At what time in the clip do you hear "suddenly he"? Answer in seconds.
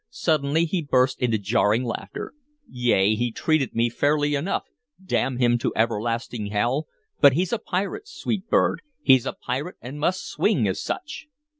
0.09-0.81